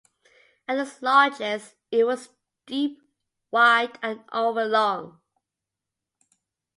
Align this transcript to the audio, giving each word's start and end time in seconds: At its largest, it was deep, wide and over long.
At 0.67 0.79
its 0.79 0.99
largest, 1.03 1.75
it 1.91 2.05
was 2.05 2.29
deep, 2.65 3.03
wide 3.51 3.99
and 4.01 4.23
over 4.33 4.65
long. 4.65 5.19